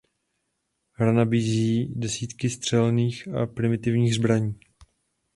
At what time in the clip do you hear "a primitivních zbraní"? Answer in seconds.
3.27-4.59